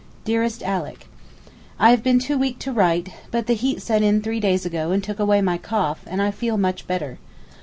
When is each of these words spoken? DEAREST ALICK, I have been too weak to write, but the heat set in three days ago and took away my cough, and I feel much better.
DEAREST 0.25 0.63
ALICK, 0.63 1.05
I 1.77 1.91
have 1.91 2.01
been 2.01 2.17
too 2.17 2.35
weak 2.35 2.57
to 2.57 2.71
write, 2.71 3.09
but 3.29 3.45
the 3.45 3.53
heat 3.53 3.83
set 3.83 4.01
in 4.01 4.19
three 4.23 4.39
days 4.39 4.65
ago 4.65 4.89
and 4.91 5.03
took 5.03 5.19
away 5.19 5.43
my 5.43 5.59
cough, 5.59 6.01
and 6.07 6.23
I 6.23 6.31
feel 6.31 6.57
much 6.57 6.87
better. 6.87 7.19